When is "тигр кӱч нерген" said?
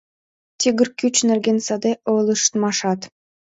0.59-1.57